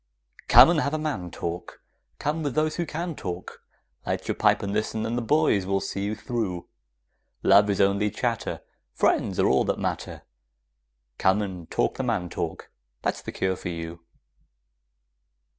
Come 0.47 0.71
and 0.71 0.79
have 0.81 0.95
a 0.95 0.97
man 0.97 1.29
talk, 1.29 1.79
Come 2.17 2.41
with 2.41 2.55
those 2.55 2.77
who 2.77 2.87
can 2.87 3.15
talk, 3.15 3.61
Light 4.03 4.27
your 4.27 4.33
pipe 4.33 4.63
and 4.63 4.73
listen, 4.73 5.05
and 5.05 5.15
the 5.15 5.21
boys 5.21 5.67
will 5.67 5.79
see 5.79 6.03
you 6.03 6.15
through; 6.15 6.67
Love 7.43 7.69
is 7.69 7.79
only 7.79 8.09
chatter, 8.09 8.61
Friends 8.95 9.39
are 9.39 9.45
all 9.45 9.63
that 9.65 9.77
matter; 9.77 10.23
Come 11.19 11.39
and 11.43 11.69
talk 11.69 11.97
the 11.97 12.03
man 12.03 12.29
talk; 12.29 12.71
that's 13.03 13.21
the 13.21 13.31
cure 13.31 13.55
for 13.55 13.69
you! 13.69 14.03